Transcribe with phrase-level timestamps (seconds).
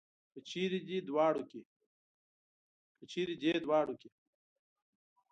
[0.31, 0.39] که
[3.13, 4.09] چېرې دې دواړو کې.